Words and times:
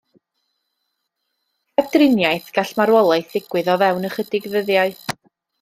Heb 1.79 1.93
driniaeth 1.95 2.49
gall 2.57 2.73
marwolaeth 2.81 3.31
ddigwydd 3.37 3.73
o 3.75 3.79
fewn 3.85 4.11
ychydig 4.11 4.49
ddyddiau. 4.55 4.99